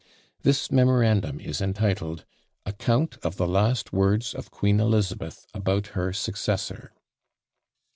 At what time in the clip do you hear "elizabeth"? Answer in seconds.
4.79-5.45